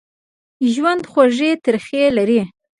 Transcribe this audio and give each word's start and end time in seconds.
ژوند 0.73 1.03
خوږې 1.11 1.51
ترخې 1.63 2.03
لري. 2.17 2.41